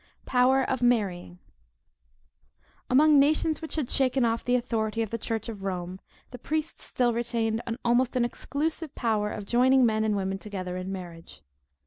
POWER 0.25 0.63
OF 0.63 0.81
MARRYING. 0.81 1.37
Among 2.89 3.19
nations 3.19 3.61
which 3.61 3.75
had 3.75 3.87
shaken 3.87 4.25
off 4.25 4.43
the 4.43 4.55
authority 4.55 5.03
of 5.03 5.11
the 5.11 5.19
church 5.19 5.47
of 5.47 5.61
Rome, 5.63 5.99
the 6.31 6.39
priests 6.39 6.83
still 6.85 7.13
retained 7.13 7.61
almost 7.85 8.15
an 8.15 8.25
exclusive 8.25 8.95
power 8.95 9.29
of 9.31 9.45
joining 9.45 9.85
men 9.85 10.03
and 10.03 10.15
women 10.17 10.39
together 10.39 10.75
in 10.75 10.91
marriage. 10.91 11.43